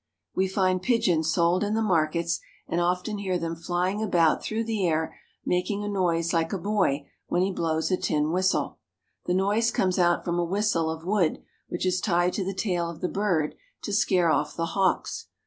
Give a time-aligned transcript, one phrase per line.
[0.33, 4.87] We find pigeons sold in the markets and often hear them flying about through the
[4.87, 8.79] air making a noise like a boy when he blows a tin whistle.
[9.27, 13.01] The noise comes from a whistle of wood which is tied to the tail of
[13.01, 13.53] the bird
[13.83, 15.27] to scare off the hawks.